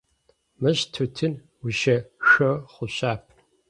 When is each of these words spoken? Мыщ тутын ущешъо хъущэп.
Мыщ 0.61 0.79
тутын 0.93 1.33
ущешъо 1.65 2.51
хъущэп. 2.71 3.21